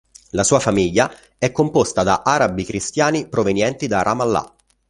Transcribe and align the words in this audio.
La 0.31 0.43
sua 0.43 0.59
famiglia 0.59 1.13
è 1.37 1.51
composta 1.51 2.01
da 2.01 2.23
arabi 2.25 2.63
cristiani 2.65 3.27
provenienti 3.27 3.85
da 3.85 4.01
Ramallah. 4.01 4.55